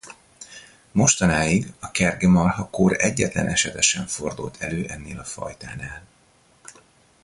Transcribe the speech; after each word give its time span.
Mostanáig 0.91 1.73
a 1.79 1.91
kergemarha-kór 1.91 2.91
egyetlen 2.99 3.47
esete 3.47 3.81
sem 3.81 4.05
fordult 4.05 4.55
elő 4.61 4.85
ennél 4.87 5.19
a 5.19 5.23
fajtánál. 5.23 6.05